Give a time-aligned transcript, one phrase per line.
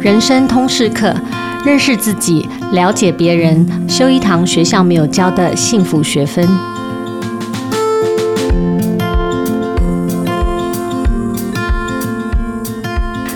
[0.00, 1.12] 人生通识课，
[1.64, 6.48] 认识自己，了解别人，修一堂学校没有教的幸福学分。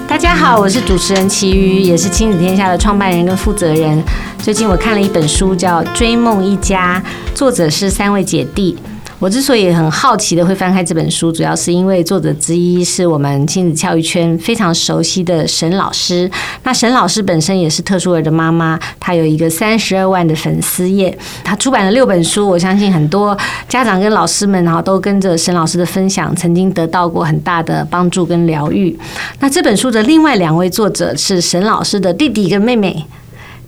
[0.07, 4.01] 大家好，我是主持人齐瑜，也是亲子天下的创办人跟负责人。
[4.39, 7.03] 最近我看了一本书，叫《追梦一家》，
[7.37, 8.79] 作者是三位姐弟。
[9.23, 16.29] 我之所以很好奇的会翻开这本书，主要是因为作者之一是我们亲子教育圈非常熟悉的沈老师。
[16.65, 22.49] 那沈老师本身也是特殊儿的妈妈，她有一个三十二万的粉丝页，她出版了六本书。
[22.49, 28.99] 我相信很多家长跟老师们哈都跟着沈老师的分享，曾经得到过很大的帮助跟疗愈。
[29.39, 33.07] 那这本书的另外两位作者是沈老师的弟弟跟妹妹。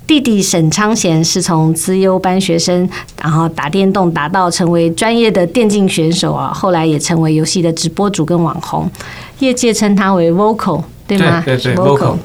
[0.07, 2.87] 弟弟沈昌贤是从资优班学生，
[3.23, 8.91] 然后打电动打到成为专业的电竞选手啊，后来也成为游戏的直播主跟网红，
[9.39, 10.83] 业界称他为 Vocal。
[11.07, 11.43] 对吗？
[11.45, 12.17] 对对对，Vocal。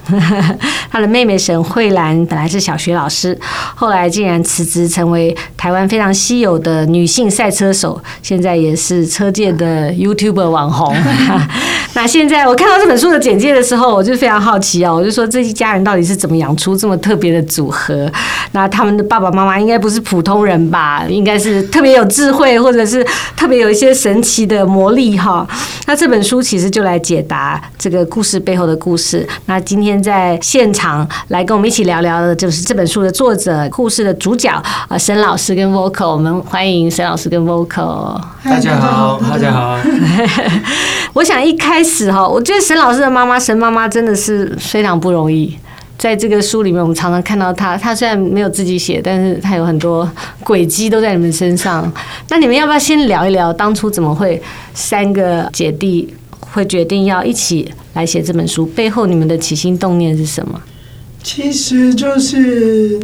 [0.92, 3.38] 他的妹妹沈慧兰本来是小学老师，
[3.76, 10.96] 后来竟然辞职成为台湾非常稀有的女性赛车手，现在也是车界的 YouTuber 网红。
[11.94, 18.10] 那现在我看到这本书的简介的时候，我就非常好奇哦，我就说这一家人到底是怎么养出这么特别的组合？
[18.52, 21.06] 那他们的爸爸妈妈应该不是普通人吧？
[21.08, 25.48] 应该是特别有智慧，或者是特别有一些神奇的魔力哈。
[25.86, 29.28] 那这本书其实就来解答这个故事背后的故事。
[29.48, 34.50] 那今天在现场来跟我们一起聊聊的，就是这本书的作者、故事的主角
[34.88, 36.12] 啊，沈老师跟 Vocal。
[36.12, 38.22] 我们欢迎沈老师跟 Vocal。
[38.46, 39.78] 大家好，大家好。
[41.14, 45.58] 我想一开始哈，我觉得沈老师的妈妈沈妈妈真的是非常不容易。
[45.98, 50.10] 在这个书里面，我们常常看到她，她虽然没有自己写，但是她有很多
[50.46, 51.92] 轨迹都在你们身上。
[52.30, 54.42] 那你们要不要先聊一聊当初怎么会
[54.74, 56.08] 三个姐弟？
[56.52, 60.62] 会决定要一起来写这本书，背后你们的起心动念是什么？
[61.24, 63.00] 其实就是。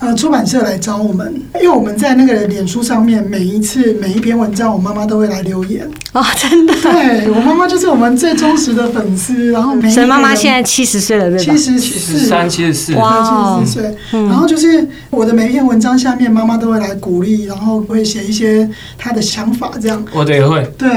[0.00, 5.86] 呃，出版社来找我们，因为我们在那个脸书上面，每一次每一篇文章，我妈妈都会来留言。
[6.12, 6.72] 哦，真的？
[6.80, 9.50] 对，我妈妈就是我们最忠实的粉丝。
[9.52, 11.44] 然后每，沈妈妈现在七十岁了，对吧？
[11.44, 13.96] 七十三、七十四，哇，七十四岁。
[14.26, 18.66] 然后就是我的每一篇文章下面，妈妈都会来鼓励，然后会写一些
[18.96, 20.02] 她的想法，这样。
[20.14, 20.66] 我的也会。
[20.78, 20.88] 对，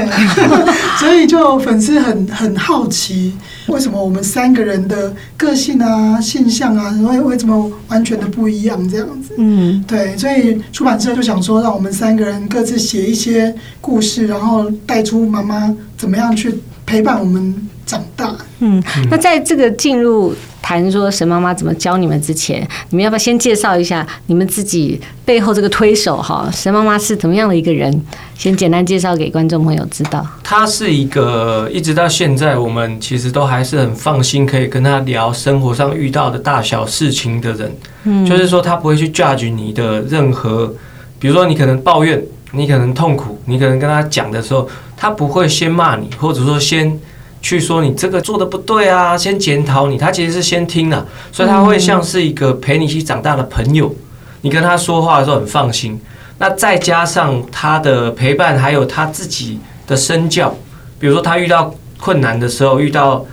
[0.98, 3.34] 所以就粉丝很很好奇，
[3.66, 8.82] 为什么我们三个人的个性啊、性向啊，为为什么完全的不一样？
[8.98, 16.54] 这样子，嗯，对，所以出版社就想说，让我们三个人各自写一些故事，然后带出妈妈怎么样去
[16.86, 18.36] 陪伴我们长大。
[18.60, 20.32] 嗯，那在这个进入
[20.64, 26.48] 谈说沈妈妈怎么教你们之前，你们要不要先介绍一下你们自己背后这个推手哈？
[26.50, 28.02] 沈妈妈是怎么样的一个人？
[28.34, 30.26] 先简单介绍给观众朋友知道。
[30.42, 37.70] 她是一个一直到现在，我们其实都还是很放心，可以跟她聊生活上遇到的大小事情的人。
[38.04, 40.72] 嗯，就是说她不会去 judge 你的任何，
[41.18, 46.98] 比如说你可能抱怨，你可能痛苦，你可能跟她讲的时候，她不会先骂你，或者说先。
[47.44, 53.94] 去说你这个做的不对啊，先检讨你，他其实是先听了，所以他会像是一个陪你一起长大的朋友，
[54.40, 56.00] 你跟他说话的时候很放心。
[56.38, 60.56] 那再加上他的陪伴，还有他自己的身教，
[60.98, 63.24] 比如说他遇到困难的时候，遇到。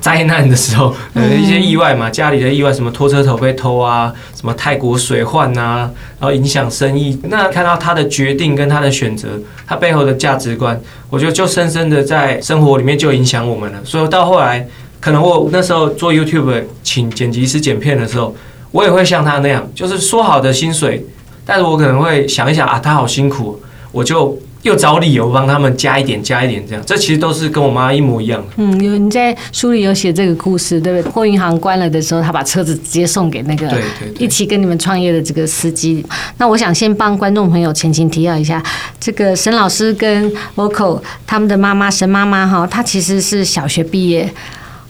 [0.00, 7.18] 灾难的时候，呃，一些意外嘛，家里的意外，什么拖车头被偷啊，什么泰国水患啊，然后影响生意。
[7.24, 9.28] 那看到他的决定跟他的选择，
[9.66, 10.80] 他背后的价值观，
[11.10, 13.78] 我觉得就深深的在生活里面就影响我们了。
[13.84, 14.66] 所以到后来，
[15.00, 18.34] 可能我那时候做 YouTube 请剪辑师剪片的时候，
[18.70, 21.04] 我也会像他那样，就是说好的薪水，
[21.44, 23.60] 但是我可能会想一想啊，他好辛苦，
[23.92, 24.38] 我就。
[24.62, 28.48] 又找理由帮他们加一点，加一点，这样，这其实都是跟我妈一模一样的。
[28.56, 31.12] 嗯，有你在书里有写这个故事，对不对？
[31.12, 33.72] 货运行关了的时候，他把车子直接送给那个
[34.18, 36.04] 一起跟你们创业的这个司机。
[36.36, 38.62] 那我想先帮观众朋友前情提要一下，
[39.00, 44.30] 这个沈老师跟 Vocal 他们的妈妈沈妈妈哈，她其实是小学毕业，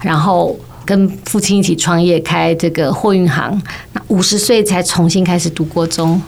[0.03, 3.62] 然后跟父亲一起创业开这个货运行，
[3.92, 6.21] 那五十岁才重新开始读国中。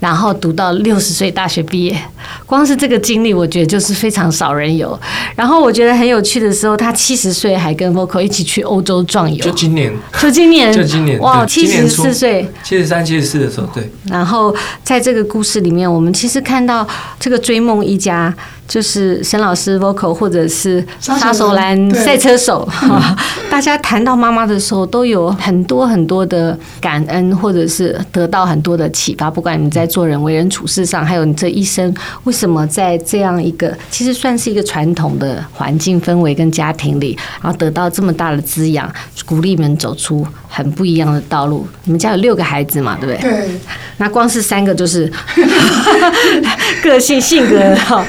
[0.00, 1.96] 然后读到六十岁大学毕业，
[2.46, 4.98] 光是这个经历，我觉得就是非常少人有。
[5.34, 13.90] 然后我觉得很有趣的时候，他七十岁还跟 Vocal 一起去欧洲壮游，就今年，就今年，就今年，哇，七十四岁，七十三、七十四的时候，对。
[14.04, 14.54] 然后
[14.84, 16.86] 在这个故事里面，我们其实看到
[17.18, 18.34] 这个追梦一家。
[18.68, 22.68] 就是沈老师 Vocal 或者是杀手兰赛车手，
[23.50, 29.30] 大家谈到妈妈的时候，都有很多很多的感恩，或者是得到很多的启发。
[29.30, 31.92] 不管你在做人为人处事上，还有你这一生，
[32.24, 38.92] 为什么在这样一个其实算是一个传统的环境氛围跟家庭里，然后得到这么大的滋养，
[39.24, 41.66] 鼓励你们走出很不一样的道路。
[41.84, 43.30] 你们家有六个孩子嘛，对不对？
[43.30, 43.48] 对。
[43.96, 45.10] 那光是三个就是
[46.82, 48.04] 个性性格哈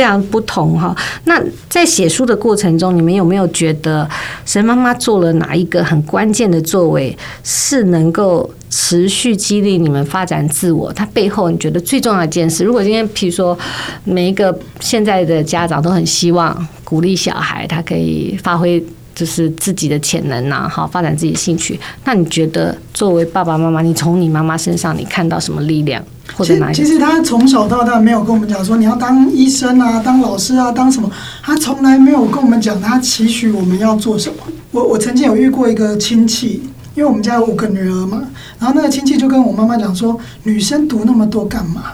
[0.00, 0.96] 非常不同哈。
[1.24, 1.38] 那
[1.68, 4.08] 在写书的过程中，你们有没有觉得
[4.46, 7.14] 神妈妈做了哪一个很关键的作为，
[7.44, 10.90] 是能够持续激励你们发展自我？
[10.94, 13.58] 它背后你觉得最重要的一件事，如果今天譬如说
[14.04, 18.82] 每一个现在的家长都很希望鼓励小孩，他可以发挥。
[19.20, 21.78] 就是自己的潜能呐，好，发展自己的兴趣。
[22.06, 26.02] 那你觉得作为爸爸妈妈，你从你妈妈身上你看到什么力量，
[26.34, 26.74] 或者哪一？
[26.74, 31.10] 其实他从小到大没有跟我们讲说你要当医生啊，当老师啊，当什么，
[31.42, 34.36] 他从来没有跟我们讲他期许我们要做什么。
[34.70, 36.62] 我我曾经有遇过一个亲戚，
[36.94, 38.22] 因为我们家有五个女儿嘛，
[38.58, 41.92] 然后那个亲戚就跟我妈妈讲说，女生读那么多干嘛？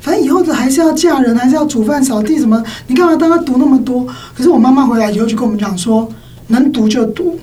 [0.00, 4.06] 反正以后的还是要嫁人，还是要煮饭扫地什么，你干嘛当她读那么多？
[4.36, 6.08] 可是我妈妈回来以后就跟我们讲说。
[6.48, 7.38] 能读就读，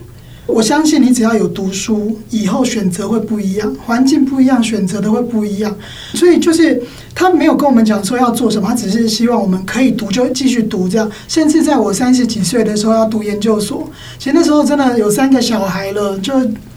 [0.47, 5.75] 我相信你只要有读书，以后选择会不一样，环境不一样，选择的会不一样。
[6.13, 6.81] 所以就是
[7.13, 11.09] 他没有跟我们讲说要做什么，他只是希望我们可以读就继续读这样。
[11.27, 16.33] 甚至在我三十几岁的时候要读研究所，其实那时候真的有三个小孩了，就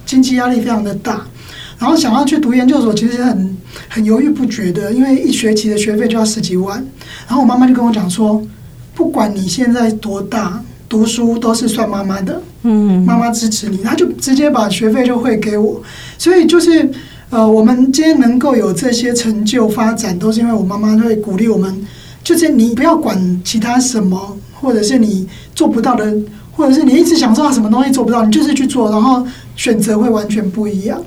[0.06, 1.26] 经济压力非常的大，
[1.78, 3.56] 然后想要去读研究所，其实很
[3.88, 6.76] 很犹豫不决的，因为一学期的学费就要十几万。
[7.26, 8.42] 然后我妈妈就跟我讲说，
[8.94, 10.62] 不管你现在多大。
[10.88, 15.82] 读书都是算妈妈的，嗯，妈妈支持你，他就直接把学费就汇给我，
[16.16, 16.90] 所以就是
[17.30, 21.86] 呃，我们今天能够有这些成就发展，都是因为我妈妈会鼓励我们，
[22.24, 26.16] 就是你不要管其他什么，或者是你做不到的，
[26.52, 29.26] 或者是你一直想做什么东西做不到，你就是去做，然后
[29.56, 30.98] 选择会完全不一样。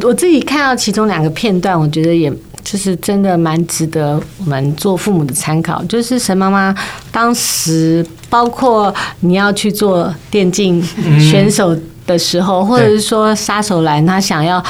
[0.00, 2.30] 我自己看到其中两个片段，我觉得也。
[2.64, 5.82] 就是真的蛮值得我们做父母的参考。
[5.84, 6.74] 就是神妈妈
[7.10, 10.82] 当时，包括你要去做电竞
[11.18, 11.76] 选手
[12.06, 14.62] 的时候，或者是说杀手兰他想要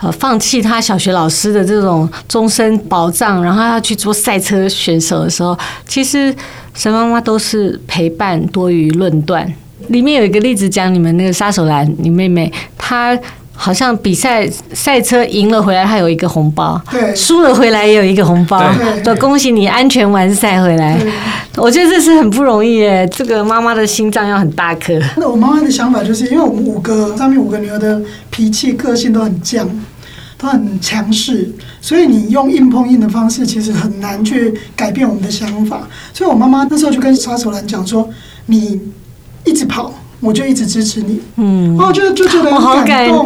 [0.00, 5.56] 呃放弃他小学老师的这种终身保障，然后要去做赛车选手的时候，
[5.86, 6.34] 其实
[6.74, 9.52] 神妈妈都是陪伴多于论断。
[9.88, 13.18] 里面有一个例子讲，你们那个杀手兰，你妹妹她。
[13.56, 18.62] 好像比赛赛车赢了回来，他有一个红包；对，输了回来也有一个红包。
[19.02, 21.00] 对，恭喜你安全完赛回来。
[21.56, 24.92] 我觉得这是很不容易耶，这个妈妈的心脏要很大颗。
[25.16, 29.64] 那我妈妈的想法就是，因为我们五个上面五个女儿的脾气个性都很犟，
[30.36, 31.48] 都很强势，
[31.80, 35.88] 所以你用硬碰硬的方式，其实很难去改变我们的想法。
[36.12, 38.10] 所以我妈妈那时候就跟杀手兰讲说
[38.46, 38.80] ：“你
[39.44, 43.24] 一直跑。”我就一直支持你，嗯，哦，就就觉得很感动，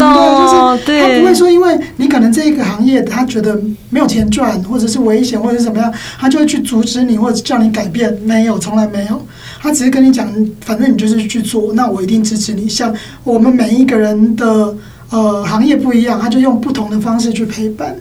[0.85, 3.56] 对，就是他不会说，因为你可能这一个行业他觉得
[3.89, 8.12] 没有钱赚，或者是危险，或者是怎么样，他就会去阻止你，或者叫你改变。
[8.25, 9.25] 没有，从来没有，
[9.61, 10.29] 他只是跟你讲，
[10.61, 12.69] 反正你就是去做，那我一定支持你。
[12.69, 12.93] 像
[13.23, 14.75] 我们每一个人的
[15.11, 17.95] 呃行业不一样，他就用不同的方式去陪伴。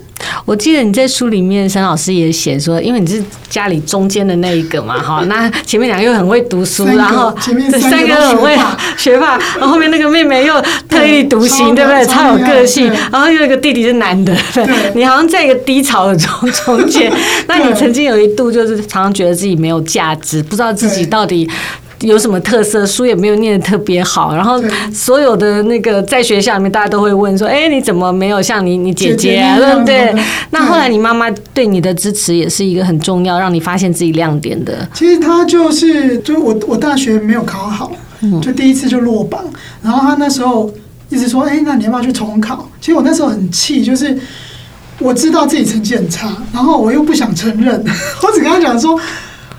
[0.48, 8.58] 我记得你在书里面，沈老师也写说，因为你是家里中间的那一个嘛，哈， 那前面两个又很会读书，然后前面三个都很会
[8.96, 10.54] 学霸，然后后面那个妹妹又
[10.88, 12.06] 特立独行，对不对？
[12.06, 14.66] 超有个性，然后又有一个弟弟是男的，对，
[14.96, 17.12] 你好像在一个低潮的中中间。
[17.50, 21.46] 那你曾经有一度就是常常觉得自己没有价值，不知道自己到底。
[22.02, 22.86] 有什么特色？
[22.86, 24.62] 书也没有念得特别好，然后
[24.94, 30.16] 所有的那个在学校里面，大家都会问说：“哎，你怎么没有像你你姐姐啊？”对不对？
[30.52, 34.88] 那后来你妈妈对你的支持也是一个很重要，让你发现自己亮点的。
[34.94, 37.92] 其实她就是，就我我大学没有考好，
[38.42, 39.44] 就第一次就落榜，
[39.82, 40.72] 然后她那时候
[41.10, 44.16] 一直说：“哎，那你要不要去重考？”其实我那时候很气，就是
[45.00, 47.84] 我知道自己成绩很差，然后我又不想承认，
[48.22, 49.00] 我只跟他讲说。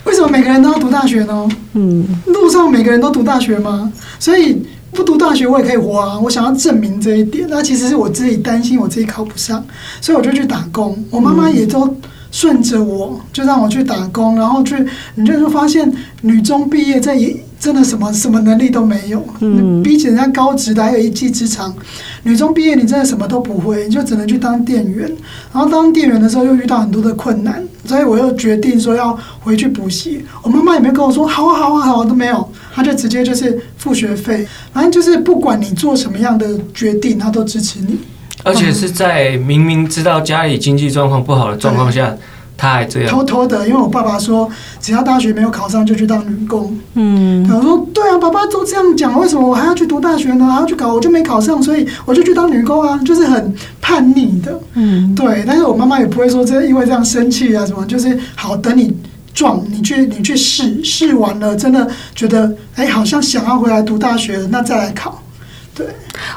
[0.05, 1.49] 为什么每个人都要读大学呢？
[1.75, 3.93] 嗯，路上每个人都读大学吗？
[4.19, 4.63] 所以
[4.93, 6.19] 不读大学我也可以活啊！
[6.19, 7.47] 我想要证明这一点。
[7.51, 9.63] 那其实是我自己担心我自己考不上，
[10.01, 10.97] 所以我就去打工。
[11.11, 11.95] 我妈妈也都
[12.31, 14.77] 顺着我，就让我去打工，然后去，
[15.15, 15.93] 你就会发现
[16.23, 17.37] 女中毕业在也。
[17.61, 21.75] 真的什么什么能力都没有，嗯，比起人家高职的还有一技之长。
[22.23, 25.09] 女中毕业你真的什么都不会，你就只能去当店员。
[25.53, 30.25] 然后当店员的时候又遇到很多的困难，所以我又决定说要回去补习。
[30.45, 34.47] 我妈妈也没跟我说好啊好啊好啊都没有，她就直接就是付学费。
[34.73, 37.99] 反正就是不管你做什么样的决定，她都支持你。
[38.45, 42.15] 而且是在明明知道家里经济状况不好的状况下。
[42.61, 46.77] 他还这样偷偷的，因为我爸爸说，只要大学没有考上就去当女工。
[46.95, 50.45] 嗯，我说对啊，爸爸都这样讲，为什么我还要去读大学呢？
[50.45, 54.61] 还要去搞，我就没考上，所以我就去当女工啊，就是很叛逆的。
[54.75, 58.93] 嗯，对，但是我妈妈也不会说这因为这样生气啊什么，就是好等你
[59.33, 65.23] 撞，你去你去试试完了，真的觉得哎、欸，好像想要回来读大学了，那再来考。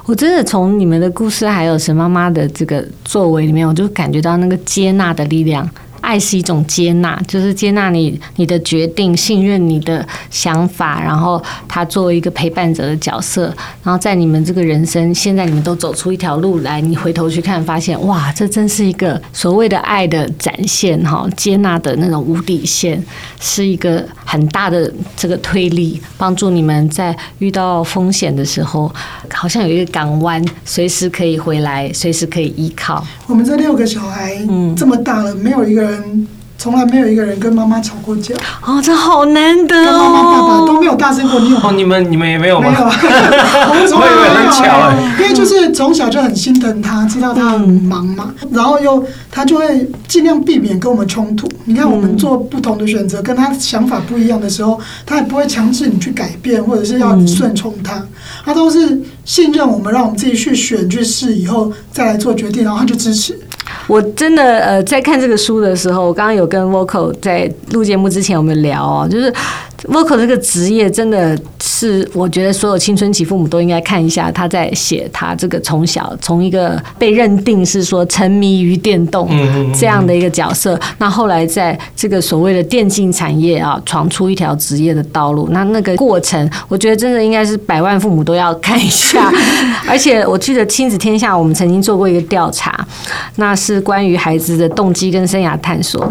[0.05, 5.69] 我真的从你们的故事还有沈妈妈的这个作为里面，我就感觉到那个接纳的力量。
[6.12, 13.46] 爱是一种接纳，就是接纳你你的决定，信任你的想法，然后他作为一个陪伴者的角色，
[13.82, 23.01] 然后在你们这个人生，现在你们都走出一条路来，你回头去看，发现哇，这真是一个所谓的爱的展现哈，接纳的那种无底线，
[23.39, 28.94] 是一个很大的这个推力，帮助你们在遇到风险的时候，
[29.32, 33.01] 好像有一个港湾，随时可以回来，随时可以依靠。
[33.27, 36.00] 我们这六个小孩，嗯，这么大了，没有一个人。
[36.58, 39.84] 从来没有一个人跟妈妈吵过架哦，这好难得哦。
[39.84, 41.70] 跟妈妈、爸爸都没有大声过，你有吗？
[41.70, 42.70] 哦，你们你们也没有吗？
[42.70, 44.31] 没有， 我们从来没有。
[44.31, 51.50] 很巧哎，因为就是从小就很心疼他，知道他很忙嘛，然后又他就会尽量避免跟我们冲突。
[51.65, 58.03] 你看我们做不同的选择，跟他想法不一样的时候，他也不会强制你去改变，或者是要你顺从他，
[58.46, 63.39] 他都是信任我们，让我们自己去选去试，以后再来做决定，然后他就支持。
[63.91, 69.33] 我真的呃，在看这个书的时候，我刚刚有跟 Vocal 在录节目之前我们聊哦，就是
[69.85, 79.27] Vocal 这个职业真的是，我觉得所有青春期父母都应该看一下他在写他这个从小从一个被认定是说沉迷于电动
[79.73, 89.31] 这样的一个角色，那后来在这个所谓的电竞产业啊，闯出一条职业的道路，那那个过程，我觉得真的应该是百万父母都要看一下。
[89.89, 92.85] 而且我记得亲子天下，我们曾经做过一个调查，
[93.38, 96.07] 那是关于孩子的动机跟生涯探索。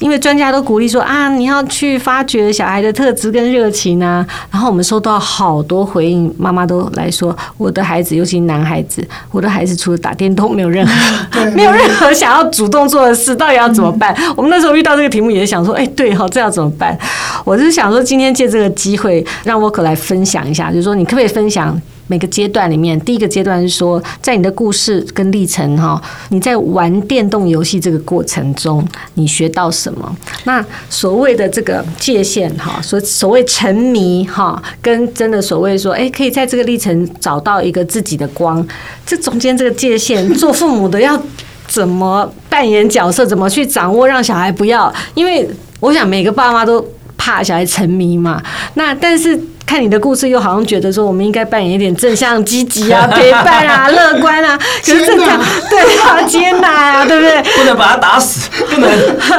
[0.00, 4.26] 因为专家都鼓励说啊，你要去发掘小孩的特质跟热情啊。
[4.50, 14.14] 然后我们收到好多回应，妈妈都来说，我的孩子，尤其男孩子，我的孩子除了打电动，没有任何 没有任何想要主动做的事，到底要怎么办？
[14.36, 16.98] 我们那时候遇到这个题目，也是想说，哎，对哈，这要怎么办？
[17.44, 21.80] 我就是想说，今天借这个机会，让 Vocal 来分享一下，就是说，你可不可以分享？
[22.06, 30.16] 每个阶段里面，第一个阶段是说，在你的故事跟历程哈，你在玩电动游戏这个过程中，你学到什么？
[30.44, 38.66] 那所谓的这个界限哈，所所谓沉迷哈，跟真的所谓说，哎，可以在这个历程找到一个自己的光，
[39.06, 41.18] 这中间这个界限，做父母的要
[41.66, 44.92] 怎么扮演角色，怎么去掌握，让小孩不要？
[45.14, 45.48] 因为
[45.80, 48.42] 我想每个爸妈都怕小孩沉迷嘛，
[48.74, 49.40] 那但是。
[49.66, 54.58] 看你的故事，又好像觉得说，我们应该扮演一点正向、积极啊、 陪伴啊、乐观啊。
[54.84, 57.42] 可是正向，对啊，接纳啊，对不对？
[57.56, 58.90] 不能把他打死，不能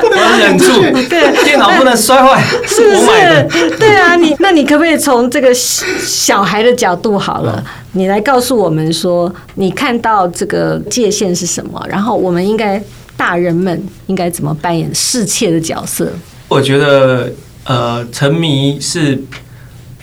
[0.01, 3.77] 不能忍住，对，电脑不能摔坏，是不是？
[3.77, 11.81] 对啊，你那你可不可以从这个小孩的角度好了，你来告诉我们说，你看到这个界限是什么？
[11.87, 12.81] 然后我们应该
[13.15, 16.11] 大人们应该怎么扮演侍妾的角色？
[16.47, 17.31] 我觉得，
[17.65, 19.21] 呃，沉迷是。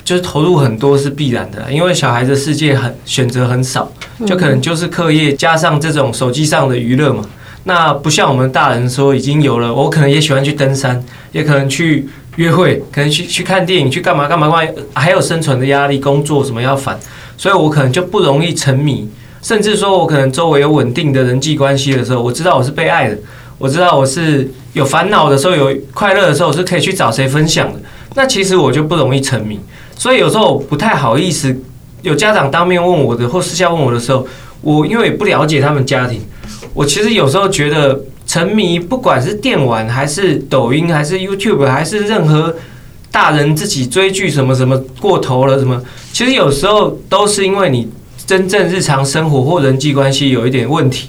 [0.04, 3.90] 就是投入很多是必然的，因为小孩子世界很选择很少，
[4.26, 7.24] 就可能就是课业加上这种手机上的娱乐嘛。
[7.64, 16.98] 那不像我们大人说已经有了，我可能也喜欢去登山，也可能去约会，可能去去看电影，去干嘛干嘛干嘛，还有生存的压力，工作什么要烦，
[17.36, 19.08] 所以我可能就不容易沉迷。
[19.40, 23.16] 甚至说我可能周围有稳定的人际关系的时候，我知道我是被爱的，
[23.58, 27.80] 我知道我是有烦恼的时候，有快乐的时候，我是可以去找谁分享的。
[28.14, 29.60] 那其实我就不容易沉迷。
[30.02, 31.56] 所以有时候不太好意思，
[32.02, 34.26] 有家长当面问我的或私下问我的时候，
[34.60, 36.20] 我因为不了解他们家庭，
[36.74, 42.52] 我其实有时候觉得沉迷，不管是电玩还是抖音还是 YouTube 还是任何
[43.12, 45.80] 大人自己追剧什么什么过头了什么，
[46.12, 47.88] 其实有时候都是因为你
[48.26, 51.08] 真正日常生活或人际关系有一点问题，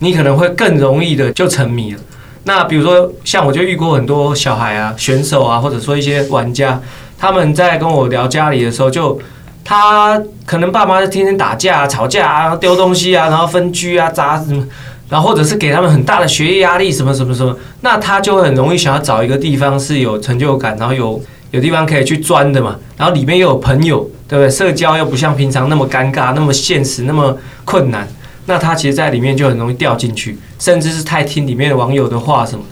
[0.00, 2.00] 你可能会更容易的就沉迷了。
[2.42, 6.82] 那比如说像我就遇过很多小孩啊、选手啊，或者说一些玩家。
[7.22, 9.16] 他们在跟我聊家里的时候，就
[9.62, 14.66] 他可能爸妈就天天打架、吵架啊，丢东西啊，然后分居啊、砸什么，
[15.08, 24.50] 然后或者是给他们很大的学业压力，什么什么什么，那他就很容易想要找一个地方是有成就感，然后有有地方可以去钻的嘛，然后里面又有朋友，对不对？
[24.50, 28.08] 社交又不像平常那么尴尬、那么现实、那么困难，
[28.46, 32.64] 那他其实在里面就很容易掉进去，甚至是太听里面的网友的话什么。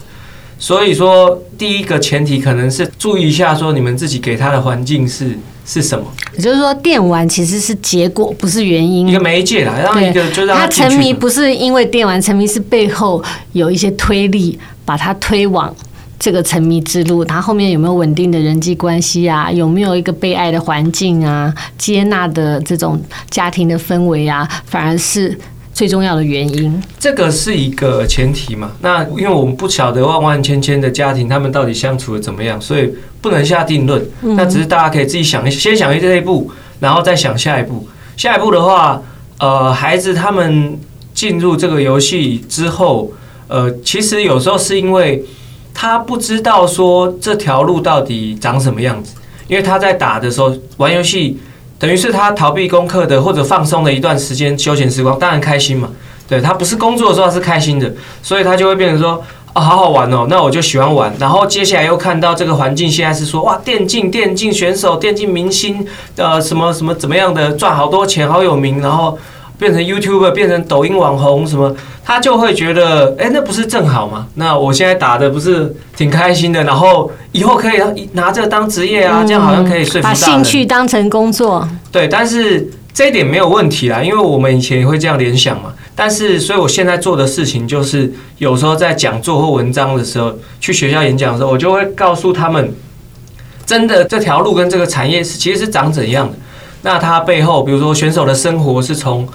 [0.60, 6.04] 所以说，第一个前提可能是注意一下，说你们自己给他的环境是是什么。
[6.36, 9.08] 也就是说，电玩其实是结果，不是原因。
[9.08, 15.74] 一个媒介啦，让一个就让他沉迷，不是因为电玩沉迷，是背后有一些推力把他推往
[16.18, 17.24] 这个沉迷之路。
[17.24, 19.50] 他后面有没有稳定的人际关系啊？
[19.50, 21.50] 有没有一个被爱的环境啊？
[21.78, 23.00] 接纳的这种
[23.30, 24.46] 家庭的氛围啊？
[24.66, 25.38] 反而是。
[25.80, 28.72] 最重要的原因，这个是一个前提嘛。
[28.82, 34.06] 那因为我们不晓得万万千千的家庭，他们到底相处的怎么样，所以不能下定论。
[34.20, 37.88] 那只是大家可以自己想一，先想一这一步，然后再想下一步。
[38.14, 39.00] 下一步的话，
[39.38, 40.78] 呃，孩子他们
[41.14, 43.10] 进入这个游戏之后，
[43.48, 45.24] 呃，其实有时候是因为
[45.72, 49.14] 他不知道说这条路到底长什么样子，
[49.48, 51.38] 因为他在打的时候玩游戏，
[51.80, 55.88] 等于是他逃避功课的或者放松的一段时间休闲时光，当然开心嘛。
[56.28, 59.20] 对，他不是工作的时候他是开心的，所以他就会变成说。
[59.52, 60.28] 啊，好好玩哦！
[60.30, 61.12] 那我就喜欢玩。
[61.18, 65.84] 然后接下来又看到这个环境，现在是说哇，电竞、电竞选手、电竞明星，
[66.14, 69.18] 呃，什么什么怎么样的，赚好多钱，好有名，然后
[69.60, 74.26] 变成 YouTuber，变成抖音网红什么，他就会觉得，哎，那不是正好吗？
[74.34, 80.08] 那我现在打的不是挺开心的，然后以后可以拿这个当职业啊，这样好像可以说服。
[80.08, 81.68] 把兴趣当成工作。
[81.92, 85.74] 对，但是这一点没有问题啦，因为我们以前也会这样联想嘛。
[85.94, 92.72] 但是，所以我现在做的事情就是，有时候在讲座或文章的时候，去学校演讲的时候，我就会告诉他们，
[93.66, 96.34] 真的这条路跟这个产业是其实是长怎样的。
[96.82, 99.28] 那它背后，比如说选手的生活是从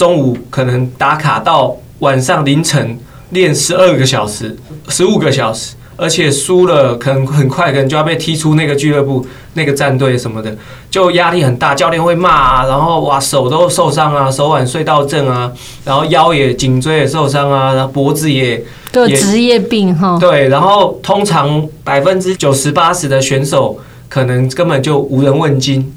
[0.00, 2.98] 中午可能打卡到晚上凌晨
[3.32, 4.56] 练十二个小时、
[4.88, 5.74] 十五个小时。
[5.94, 10.56] 而且输了，可能很快可能就要被踢出那个俱乐部、那个战队什么的，
[10.90, 11.74] 就压力很大。
[11.74, 15.52] 教练会骂啊，然后哇手都受伤啊，手腕隧道症啊，
[15.84, 20.16] 然后腰也颈椎也受伤啊，然后脖子也都有职业病哈。
[20.18, 23.78] 对，然后通常百分之九十八十的选手
[24.08, 25.92] 可能根本就无人问津，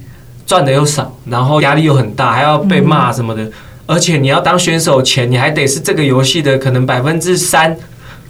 [0.45, 3.50] 赚的又少，然后压力又很大，还要被骂什么的。
[3.93, 7.77] 而且你要当选手前，你还得是这个游戏的可能百分之三。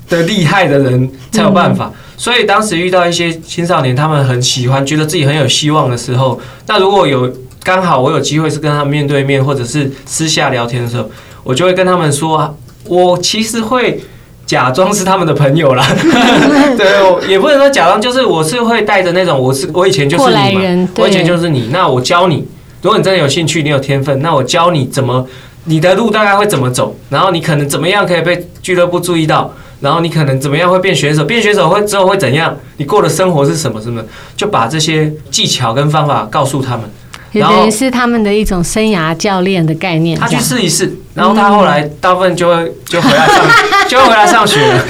[0.09, 11.09] 的厉害的人才有办法，所以当时遇到一些青少年，他们很喜欢，觉得自己很有希望的时候，那如果有刚好我有机会是跟他们面对面，或者是私下聊天的时候，
[11.41, 12.55] 我就会跟他们说，
[12.85, 14.03] 我其实会
[14.45, 15.87] 假装是他们的朋友啦，
[16.77, 22.45] 对，也不能说假装，就是我是会带着那种，我是我以前就是你嘛，我以前就是你，那我教你，
[22.81, 25.25] 如果你真的有兴趣，你有天分，那我教你怎么，
[25.65, 29.53] 你的路大概会怎么走，然后你可能怎么样可以被俱乐部注意到。
[29.81, 31.25] 然后你可能怎么样会变选手？
[31.25, 32.55] 变选手会之后会怎样？
[32.77, 33.81] 你过的生活是什么？
[33.81, 34.01] 什么？
[34.37, 36.89] 就把这些技巧跟方法告诉他们，
[37.33, 40.17] 然后也是他们的一种生涯教练的概念。
[40.17, 43.45] 他去试一试，然后他后来大部分就会就回来上，
[43.89, 44.81] 就会回来上学了。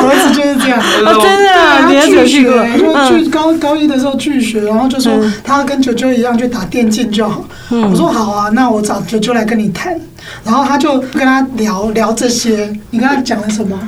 [0.00, 2.42] 像我儿子就是这样， 哦、真的、啊，他拒学，
[2.78, 5.12] 就拒高高一的时候拒学，然后就说
[5.44, 7.44] 他跟九九一样去打电竞就好。
[7.70, 9.98] 我说好啊，那我找九九来跟你谈。
[10.44, 13.78] 然后他就跟他聊聊这些，你跟他讲了什么？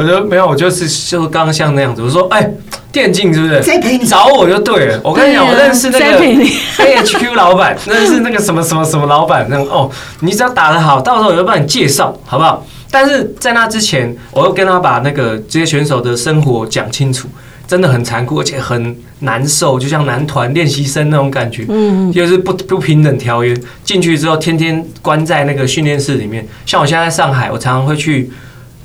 [0.00, 2.00] 我说没有，我就是就是刚刚像那样子。
[2.00, 2.50] 我说哎，
[2.90, 3.60] 电竞是不是？
[3.60, 5.00] 栽培你找我就对了。
[5.04, 9.46] 我跟你讲，我认识那个 AHQ 老板， 认识那个什么什么什么老板。
[9.50, 12.66] 那个哦，你只要打得好，到时候我就帮你介绍，好不好？
[12.90, 17.28] 但是在那之前，我又跟他把那个这些选手的生活讲清楚。
[17.68, 23.56] 真的很残酷，而且很难受，就像男团练习生那种感觉，嗯，就是不不平等条约。
[23.84, 26.44] 进去之后，天天关在那个训练室里面。
[26.66, 28.28] 像我现在在上海，我常常会去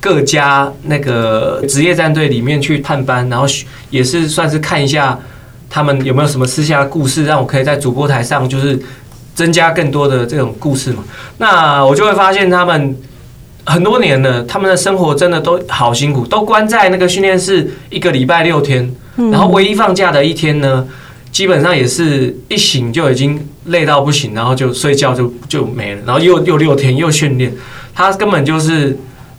[0.06, 3.48] 各家那个职业战队里面去探班，然后
[3.90, 5.20] 也是算是看一下
[5.68, 8.80] 他们有没有什么私下的故事，让我可以在主播台上就是
[9.34, 11.04] 增加更多的这种故事嘛。
[11.40, 12.96] 那我就会发现他们。
[13.68, 18.94] 很多年了，他们的生活真的都好辛苦，都关在那个训练室一个礼拜六天，
[19.32, 20.88] 然后唯一放假的一天呢，
[21.32, 27.52] 基本上也是一醒就已经累到不行，然后就睡觉就就没了，然后又又六天又训练，
[27.96, 28.96] 他根本就是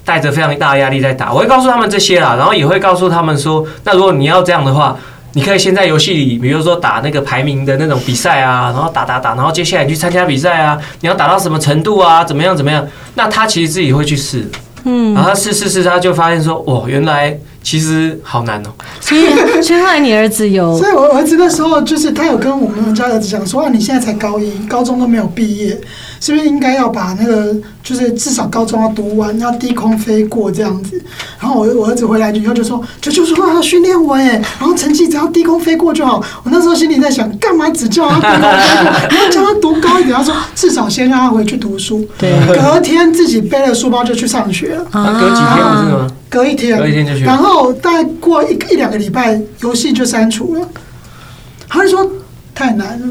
[0.06, 1.30] 带着非常大压力在打。
[1.34, 4.96] 我会告诉他们这些啦，然后也会告诉他们说，那如果你要这样的话。
[5.32, 12.24] 你可以先在游戏里，比如说打那个排名的那种比赛啊，然后打打打，然后接下来你去参加比赛啊，你要打到什么程度啊？
[12.24, 12.82] 怎么样怎么样？
[13.16, 14.48] 那他其实自己会去试，
[14.84, 18.70] 嗯，然后他试试试，他就发现说，哦，原来其实好难哦。
[18.98, 19.26] 所以，
[19.60, 25.78] 所以后来你儿子有， 所以我儿子那时候就是他有跟我们家儿子讲说，啊，你现在才高一，高中都没有毕业。
[26.20, 31.00] 是不是应该要把那个，就是至少高中要读完，要低空飞过这样子？
[31.38, 36.22] 然后我我儿子回来以后就说，就就说要训练我耶，然后成绩只要低空飞过就好。
[36.42, 39.08] 我那时候心里在想，干嘛只叫他低空飞过？
[39.10, 40.14] 你要叫他读高一点。
[40.16, 42.06] 他说至少先让他回去读书。
[42.16, 44.86] 对，隔天自己背了书包就去上学了。
[44.92, 46.10] 啊，隔几天是吗？
[46.28, 47.24] 隔一天，隔一天就去。
[47.24, 50.68] 然后大概过一一两个礼拜，游戏就删除了。
[51.68, 52.10] 他就说
[52.54, 53.08] 太难了。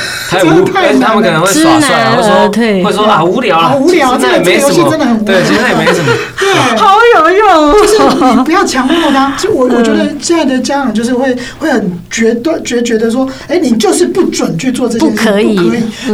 [0.28, 2.48] 太无，哎，他们可能会耍帅，或者说
[2.84, 9.34] 会说啊无聊了，无聊，这个游戏真的很无聊，对，其实也没什么， 对，好有用，就是你不要强迫他。
[9.38, 15.58] 就我我觉得现在的家长就是会会很决断决绝的说，哎，你就是不准去做这件事，不可以。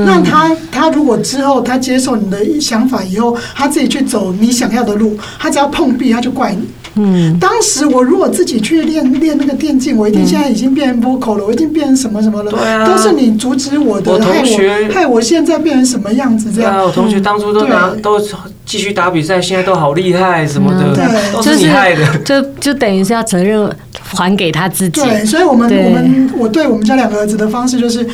[0.04, 6.68] 那他他如果之后他接受你的想法以后，他自己去走你想要的路，他只要碰壁他就怪你。
[6.98, 12.50] 嗯，当时我如果自己去练练那个电竞，我一定现在已经变成 vocal 了，我已经变成什么什么了。
[12.50, 16.72] 对啊，都是你阻止我的，我同学害我，害我现在变成什么样子这样。
[16.72, 18.20] 对啊，我同学当初都拿都
[18.66, 22.18] 继续打比赛，现在都好厉害什么的，对，都是你害的。
[22.24, 23.70] 就就等于是要责任
[24.02, 25.00] 还给他自己。
[25.00, 28.06] 对，所以我们我们我对我们家两个儿子的方式就是。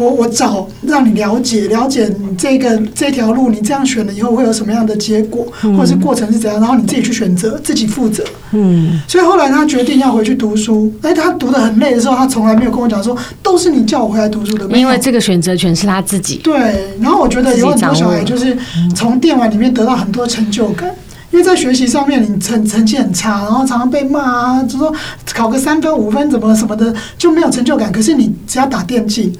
[0.00, 8.24] 我我找让你了解了解你这个这条路，你这样选了以后会有什么样的结果，或者是过程是怎样，然后你自己去选择，自己负责。
[8.52, 10.92] 嗯，所以后来他决定要回去读书。
[11.02, 16.36] 哎，他读的很累的时候，他从来没有跟我讲说都是你叫我回来读书的，因为这个选择权是他自己。
[16.42, 16.54] 对，
[17.00, 18.56] 然后我觉得有很多小孩就是
[18.94, 20.90] 从电玩里面得到很多成就感。
[21.30, 24.92] 因为在学习上面，你成成绩很差，然后常常被骂啊，就说
[25.32, 27.92] 考个三分五分怎么什么的就没有成就感。
[27.92, 29.32] 可是你只要打电竞，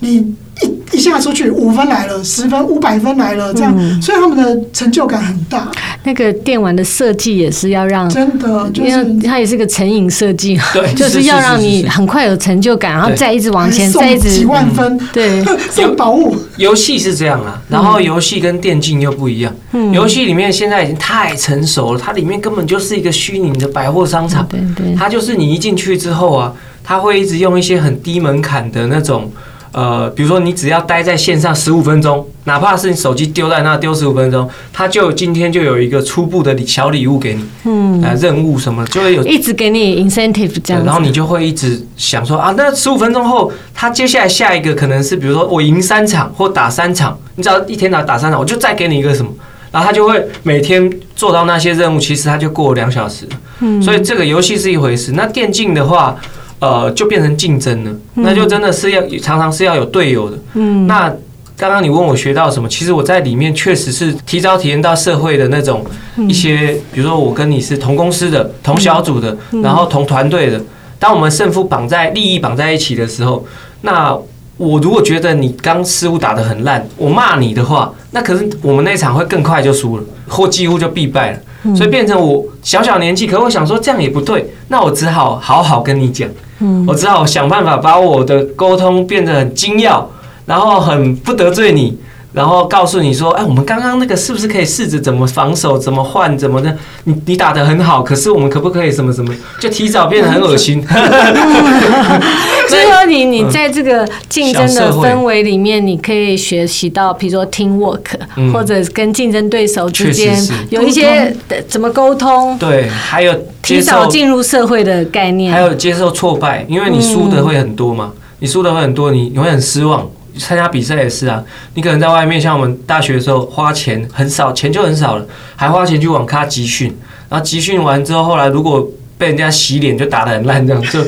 [0.00, 5.70] 你一一下出去五分来了，十分五百分来了，这样，嗯、所以他们的成就感很大。
[6.04, 16.34] 那个电玩的设计也是要让真的，因为它也是个成瘾设计， 对，就是要让你很快有成就感，然后再一直往前，再一直几万分，对， 送宝物。
[16.56, 19.54] 游戏是这样啊，然后游戏跟电竞又不一样。
[19.72, 24.46] 嗯，游戏里面现在已经太成熟了，它里面根本就是一个虚拟的百货商场。
[24.48, 29.30] 对对，它就是你一进去之后啊，它会一直用一些很低门槛的那种。
[29.72, 49.30] 呃，比如说你只要待在线上十五分钟，哪怕是你手机丢在那丢十五分钟，他就今天就有一个初步的小礼物给你，嗯，呃，任务什么就会有一直给你 incentive 这样，然后你就会一直想说啊，那十五分钟后，他接下来下一个可能是比如说我赢三场或打三场，你只要一天打打三场，我就再给你一个什么，
[49.70, 53.28] 然后他就会每天做到那些任务，其实他就过了两小时，
[53.60, 56.16] 嗯，所以这个游戏是一回事，那电竞的话。
[56.58, 60.38] 呃，就变成竞争了，那就真的是要常常是要有队友的。
[60.54, 61.08] 嗯，那
[61.56, 65.84] 刚刚你问我学到什么，其实我在里面确实是提早体验到社会的那种
[66.28, 70.60] 一些，比如说我跟你是同公司的、同小组的，然后同团队的。
[70.98, 73.44] 当我们胜负绑在利益绑在一起的时候，
[73.82, 74.16] 那
[74.56, 81.38] 我如果觉得你刚失误打得很烂，我骂你的话，那可是我们那场会更快就输了，或几乎就必败了。
[81.74, 86.28] 所以变成我小小年纪，可我想说这样也不对，那我只好好好跟你讲。
[86.58, 90.08] 嗯，我只好想办法把我的沟通变得很精要，
[90.46, 91.98] 然后很不得罪你，
[92.36, 96.76] 然后告诉你说，哎，我们刚刚那个是不是可以试着怎么防守，怎么换，怎么的？
[97.04, 99.34] 你你打得很好，可是我们可不可以什么什么？
[99.58, 100.84] 就提早变得很恶心。
[102.68, 108.04] 所以说，你你在这个竞争的氛围里面，你可以学习到，比如说 teamwork，
[108.52, 110.36] 或者跟竞争对手之间
[110.68, 111.34] 有一些
[111.66, 112.58] 怎么沟通。
[112.58, 113.34] 对，还有。
[113.62, 120.08] 提早进入社会的概念，还有接受挫败，因为你输的会很多嘛，你输的会很多，你你会很失望。
[120.38, 121.42] 参加比赛也是啊，
[121.74, 126.96] 你可能在外面，像我们大学的时候花钱很少，钱就很少了，还花钱去网咖集训，
[127.28, 131.04] 然后集训完之后，后来如果被人家洗脸，就打得很烂，这样就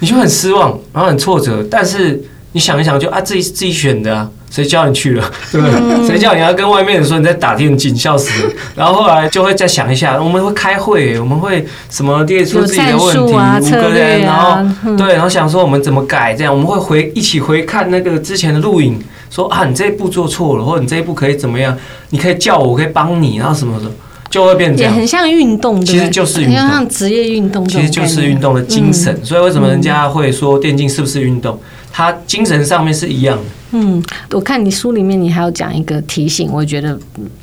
[0.00, 1.62] 你就很失望，然后很挫折。
[1.70, 4.30] 但是你想一想就，就啊，自己自己选的啊。
[4.50, 6.06] 谁叫你去了， 对不对？
[6.06, 8.52] 谁叫你要跟外面的说你在打电竞，笑死了。
[8.74, 21.76] 然后后来就会再想一下，我们会开会，我们会什么列出自己的问题，啊、五个人，然后、嗯、对，然后想说我们怎么改，这样我们会回一起回看那个之前的录影，说啊，你这一步做错了，或者你这一步可以怎么样？
[22.10, 23.86] 你可以叫我，我可以帮你，然后什么的，
[24.30, 24.94] 就会变成这样。
[24.94, 29.12] 也很像运动，其实就是运动，像职业运动，其实就是运动的精神。
[29.12, 31.58] 嗯、所以为什么人家会说电竞是不是运动？
[31.92, 33.42] 它精神上面是一样的。
[33.72, 36.96] 嗯，我看你书里面你还有讲一个提醒，我觉得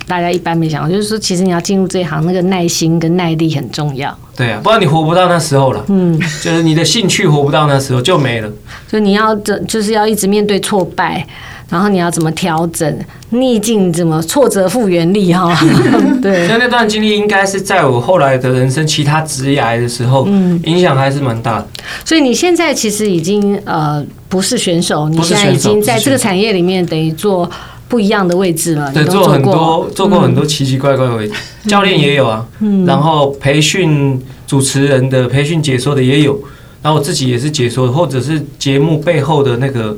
[0.07, 4.17] 大家一般没想到，就是说其实你要进入这一行，那个耐心跟耐力很重要。
[4.35, 5.83] 对啊，不然你活不到那时候了。
[5.89, 8.49] 嗯，就是你的兴趣活不到那时候就没了。
[8.89, 11.27] 所以你要这就是要一直面对挫败。
[11.69, 12.97] 然后你要怎么调整
[13.31, 13.91] 逆境？
[13.91, 15.33] 怎么挫折复原力？
[15.33, 15.53] 哈，
[16.23, 16.47] 对。
[16.47, 21.67] 那那段经历应该是在我后来的人生其他职业的时候，嗯，影响还是蛮大的。
[22.05, 27.49] 所以你现在其实已经呃不是选手，你现在已经在这个产业里面等于做
[27.89, 28.89] 不一样的位置了。
[28.93, 31.33] 对，做很多做过很多奇奇怪怪的位置，
[31.67, 36.39] 教练也有啊，嗯，然后培训主持人的、培训解说的也有，
[36.81, 39.97] 然后我自己也是解说，或者是节目背后的那个。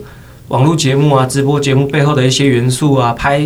[0.50, 3.40] 网络节目啊，直播节目背后的一些元素啊，拍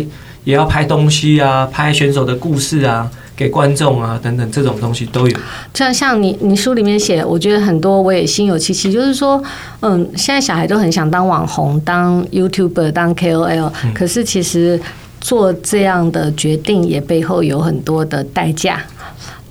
[0.44, 5.38] 也要拍东西啊，拍选手的故事啊，给观众啊等等这种东西都有。
[5.74, 9.42] 像像你你书里面写，我觉得很多我也心有戚戚，就是说，
[9.80, 14.80] 嗯，现在小孩都很想当网红，当 YouTuber，当 KOL，嗯，可是其实
[15.20, 18.80] 做这样的决定也背后有很多的代价。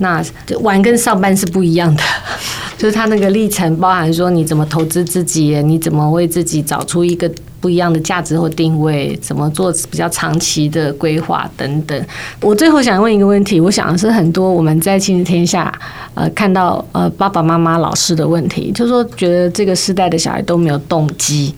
[0.03, 0.23] 那
[0.61, 2.03] 玩跟上班是不一样的，
[2.77, 12.05] 就是他那个历程包含说你怎么投资自己，你怎么为自己找出一个不一样的价值或定位，怎么做比较长期的规划等等。
[12.41, 15.73] 我最后想问一个问题，我想的是很多我们在亲子天下
[16.13, 21.55] 呃看到呃爸爸妈妈老师的问题，就是说觉得这个时代的小孩都没有动机。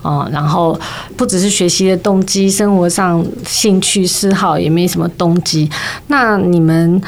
[0.00, 0.78] 哦，然后
[1.16, 5.68] 不只是学习的动机，生活上兴趣嗜好也没什么动机。
[6.06, 7.02] 那你们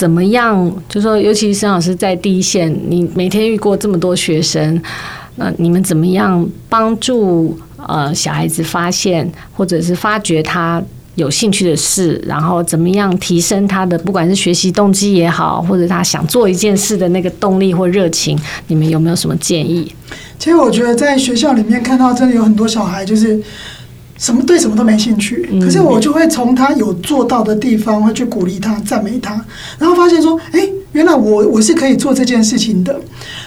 [0.00, 0.74] 怎么样？
[0.88, 4.80] 就说，尤其是沈老师在第一线，你每天遇过这么多学生，
[5.36, 7.54] 那你们怎么样帮助
[7.86, 10.82] 呃小孩子发现或者是发掘他
[11.16, 18.38] 有兴趣的事，然后怎么样提升他的不管是学习动机也好，或者他想做一件事的那个动力或热情？
[18.68, 19.94] 你们有没有什么建议？
[20.38, 23.38] 其实我觉得在学校里面看到真的有很多小孩，就是
[24.20, 25.48] 什么对什么都没兴趣。
[25.60, 29.44] 可是我就会从他有做到的地方，会去鼓励他、赞美他，
[29.78, 30.60] 然后发现说：“哎，
[30.92, 33.00] 原来我我是可以做这件事情的。”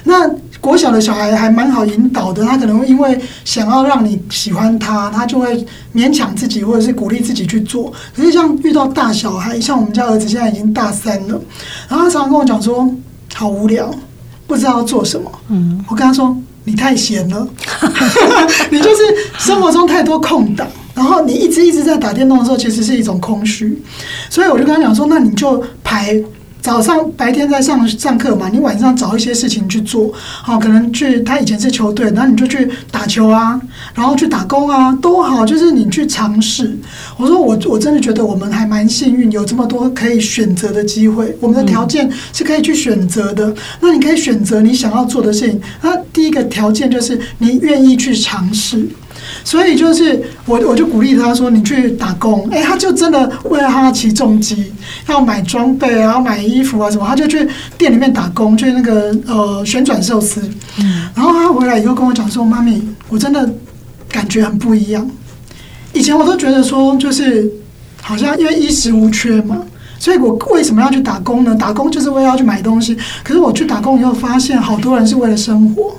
[0.03, 0.27] 那
[0.59, 7.93] 国小的小孩还蛮好引导的，他可能会因为想要让你喜欢他，他就会勉强自己或者是鼓励自己去做。
[8.15, 11.39] 可是像遇到大小孩，像我们家儿子现在已经大三了，
[11.87, 12.89] 然后他常常跟我讲说
[13.35, 13.93] ：“好无聊，
[14.47, 16.35] 不知道要做什么。”嗯，我跟他说。
[16.65, 17.47] 你太闲了，
[18.71, 19.03] 你就是
[19.37, 23.81] 生活中太多空档，然后你一直一直在打电动的时候，其实是一种空虚，
[24.29, 26.21] 所以我就跟他讲说，那你就排。
[26.63, 33.59] 早上白天在上上课嘛，你晚上找一些事情去做，好，可能去他以前是球队，然后你就去打球啊，
[33.93, 36.73] 然后去打工啊，都好，就是你去尝试。
[37.17, 43.53] 我说我我真的觉得我们还蛮幸运，有这么多可以选择的机会，我们的条件是可以去选择的。
[43.81, 48.87] 那你可以选择你想要做的事情，那第一个条件就是你愿意去尝试。
[49.43, 54.71] 所以就是我，我就鼓励他说：“你去打工。”哎，他就真的为了他骑重机，
[55.09, 60.41] 要买装备然后买衣服啊什么，他就去店里面打工，去那个呃旋转寿司。
[60.79, 61.09] 嗯。
[61.13, 63.53] 然后他回来以后跟我讲说：“妈咪，我真的
[64.09, 65.05] 感觉很不一样。
[65.91, 67.51] 以前我都觉得说，就是
[68.01, 69.57] 好像因为衣食无缺嘛，
[69.99, 71.53] 所以我为什么要去打工呢？
[71.53, 72.97] 打工就是为了要去买东西。
[73.23, 75.93] 可是我去打工以后，发现好多人是为了生活。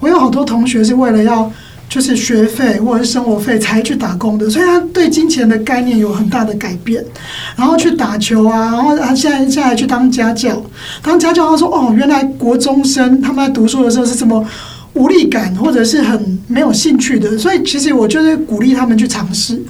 [0.00, 1.48] 我有好多同学是为了要。”
[1.92, 7.04] 就是学费或者是生活费才去打工的，所以他对金钱的概念有很大的改变。
[7.54, 10.64] 然后去打球啊，然后他现在现在去当家教，
[11.02, 14.42] 当家教他说哦，原来国中生他们在读书的时候是这么
[14.94, 19.62] 无力感或者是很没有兴趣的，所以其实我就是鼓励他们去尝试，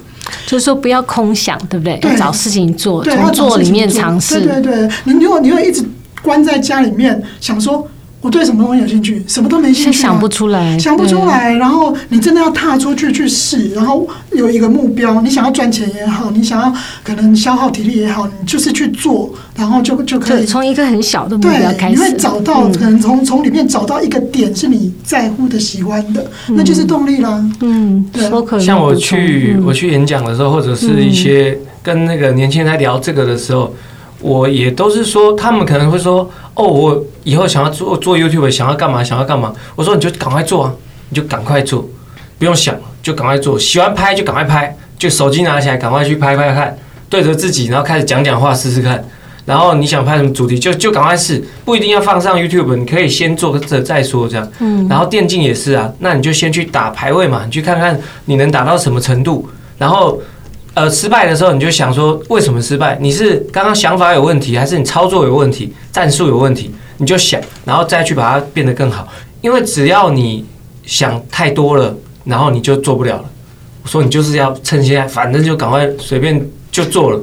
[0.47, 1.97] 就是说不要空想，对不对？
[1.97, 4.39] 对，找事情做，对，从做里面尝试。
[4.39, 5.83] 对对对，你如果你会一直
[6.21, 7.85] 关在家里面想说。
[8.23, 9.21] 我对什么东西有兴趣？
[9.27, 11.53] 什么都没兴趣，想不出来，想不出来。
[11.55, 15.21] 然后你真的要踏出去去试，然后有一个目标。
[15.21, 21.95] 你想要赚钱也好，你想要可能消耗体力也好，你就是去做，然后就就可以从一个很小的目标开始。
[21.95, 27.45] 你会找到可能从从里面找到一个点是你在乎的、喜欢的，那就是动力啦。
[27.59, 28.23] 嗯，对。
[28.61, 33.75] 像我去我去演讲的时候，或者是一些跟那个年轻人在聊这个的时候。
[34.23, 40.73] 我也都是说，他们可能会说：“哦，我以后想要做做 YouTube，想要干嘛，想要干嘛。”我说：“你就赶快做啊，
[41.09, 41.85] 你就赶快做，
[42.39, 43.59] 不用想，就赶快做。
[43.59, 46.77] 喜欢拍就赶快拍，就手机拿起来赶快去拍拍看，
[47.09, 49.03] 对着自己，然后开始讲讲话试试看。
[49.45, 54.49] 然后你想拍什么主题，就就赶快试，不一定要放上 YouTube，你可以先做着再说这样。
[54.59, 54.87] 嗯。
[54.87, 60.17] 然后电竞也是啊，那你就先去打排位嘛，你去看看你能打到什么程度，然后。
[60.73, 62.97] 呃，失败的时候你就想说，为什么失败？
[62.99, 66.73] 你是刚刚想法有问题，还是你操作有问题、战术有问题？
[66.97, 69.07] 你就想，然后再去把它变得更好。
[69.41, 70.45] 因为只要你
[70.85, 73.25] 想太多了，然后你就做不了了。
[73.83, 77.19] 我说你就是要趁现在，反正就赶快随便就做了。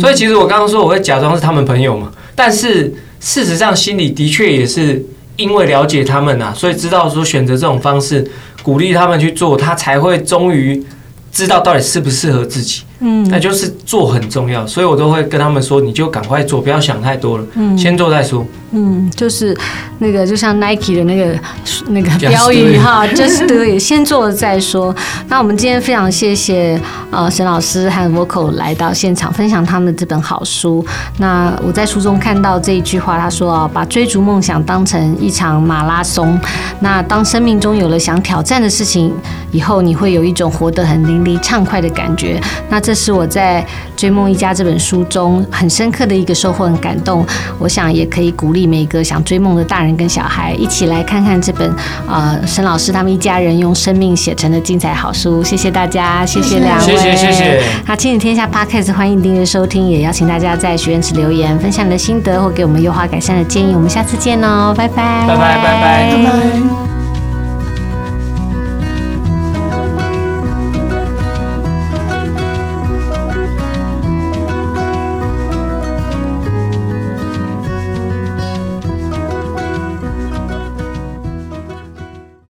[0.00, 5.04] 所以其实我刚刚说我会假装是他们朋友嘛，但是事实上心里的确也是
[5.36, 8.26] 因为了解他们啊，所以知道说选择这种方式
[8.62, 10.82] 鼓励他们去做，他才会终于
[11.32, 12.82] 知道到底适不适合自己。
[13.06, 18.46] 嗯，那就是做很重要，所以我都会跟他们说，你就赶快做，不要想太多了，嗯，先做再说。
[18.76, 19.56] 嗯，就是
[19.98, 21.38] 那个，就像 Nike 的那个
[21.88, 24.92] 那个标语哈，Just do it，先做了再说。
[25.28, 26.80] 那我们今天非常谢谢
[27.12, 30.84] 呃沈老师和 Vocal 来到现场分享他们的这本好书。
[31.18, 36.36] 那我在书中看到这一句话，他说啊，把追逐梦想当成一场马拉松。
[36.80, 39.14] 那当生命中有了想挑战的事情
[39.52, 42.40] 以后，你会有一种活得很淋漓畅快的感觉。
[42.68, 43.60] 那这这是我在
[44.00, 47.26] 《追梦一家》这本书中很深刻的一个收获，很感动。
[47.58, 51.68] 我想也可以鼓励每一个想追梦的大人跟小孩，一起来看看这本
[52.06, 55.42] 啊、呃，沈老师他们一家人用生命写成的精彩好书。
[55.42, 57.62] 谢谢大家，谢谢两位，谢谢谢谢。
[57.84, 63.74] 那亲子天下 Podcast 欢迎订阅收听，也邀请大家在许愿池留言，分享你的心得或给我们优化改善的建议。
[63.74, 66.83] 我们下次见哦，拜拜，拜拜拜拜拜拜。